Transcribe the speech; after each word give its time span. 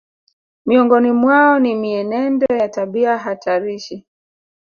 Miongoni 0.65 1.11
mwao 1.11 1.59
ni 1.59 1.75
mienendo 1.75 2.45
ya 2.55 2.69
tabia 2.69 3.17
hatarishi 3.17 4.05